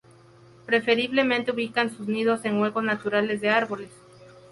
Preferiblemente 0.65 1.51
ubican 1.51 1.95
sus 1.95 2.07
nidos 2.07 2.43
en 2.45 2.59
huecos 2.59 2.83
naturales 2.83 3.39
de 3.39 3.51
árboles. 3.51 3.91